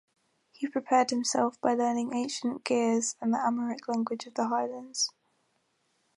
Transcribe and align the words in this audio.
He 0.53 0.67
prepared 0.67 1.11
himself 1.11 1.61
by 1.61 1.75
learning 1.75 2.11
ancient 2.15 2.63
Ge'ez 2.65 3.13
and 3.21 3.31
the 3.31 3.37
Amharic 3.47 3.87
language 3.87 4.25
of 4.25 4.33
the 4.33 4.47
highlands. 4.47 5.11